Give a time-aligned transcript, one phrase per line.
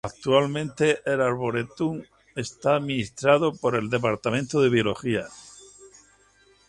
[0.03, 2.01] Actualmente el arboretum
[2.35, 5.27] está administrado por el departamento de biología.